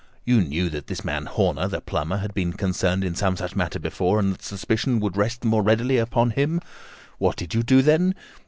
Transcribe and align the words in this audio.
You 0.25 0.41
knew 0.41 0.67
that 0.71 0.87
this 0.87 1.05
man 1.05 1.27
Horner, 1.27 1.67
the 1.67 1.79
plumber, 1.79 2.17
had 2.17 2.33
been 2.33 2.53
concerned 2.53 3.03
in 3.03 3.13
some 3.13 3.37
such 3.37 3.55
matter 3.55 3.77
before, 3.77 4.17
and 4.17 4.33
that 4.33 4.41
suspicion 4.41 4.99
would 4.99 5.15
rest 5.15 5.41
the 5.41 5.47
more 5.47 5.61
readily 5.61 5.99
upon 5.99 6.31
him. 6.31 6.59
What 7.19 7.35
did 7.35 7.53
you 7.53 7.61
do, 7.61 7.83
then? 7.83 8.15